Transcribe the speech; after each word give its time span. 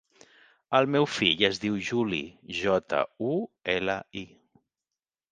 El 0.77 0.87
meu 0.93 1.03
fill 1.15 1.43
es 1.49 1.59
diu 1.65 1.75
Juli: 1.89 2.21
jota, 2.59 3.01
u, 3.33 3.35
ela, 3.75 3.99
i. 4.23 4.25